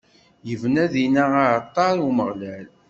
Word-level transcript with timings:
Ibna 0.53 0.85
dinna 0.93 1.23
aɛalṭar 1.41 1.95
i 1.99 2.01
Umeɣlal. 2.09 2.67